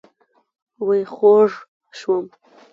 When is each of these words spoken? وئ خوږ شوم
وئ 0.85 1.01
خوږ 1.13 1.51
شوم 1.97 2.25